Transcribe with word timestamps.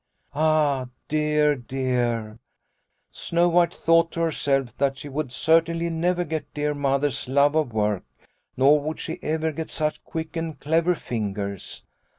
"Ah, 0.33 0.87
dear, 1.07 1.53
dear! 1.53 2.39
Snow 3.11 3.49
White 3.49 3.71
thought 3.75 4.11
to 4.13 4.21
herself 4.21 4.75
that 4.79 4.97
she 4.97 5.07
would 5.07 5.31
certainly 5.31 5.91
never 5.91 6.23
get 6.23 6.51
dear 6.55 6.73
Mother's 6.73 7.27
love 7.27 7.53
of 7.53 7.71
work, 7.71 8.03
nor 8.57 8.79
would 8.79 8.99
she 8.99 9.19
ever 9.21 9.51
get 9.51 9.69
such 9.69 10.03
quick 10.03 10.35
and 10.35 10.59
clever 10.59 10.95
fingers. 10.95 11.83